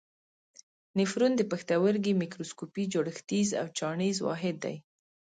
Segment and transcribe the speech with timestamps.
[0.99, 4.75] نفرون د پښتورګي میکروسکوپي جوړښتیز او چاڼیز واحد دی.